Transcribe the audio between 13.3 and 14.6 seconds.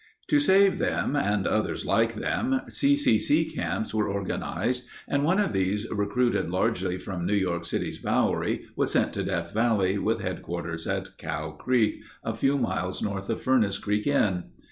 Furnace Creek Inn.